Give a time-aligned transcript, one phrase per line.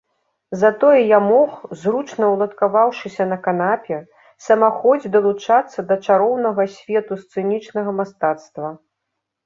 [0.61, 1.51] Затое я мог,
[1.81, 4.01] зручна ўладкаваўшыся на канапе,
[4.47, 8.79] самахоць далучацца да чароўнага свету сцэнічнага мастацтва.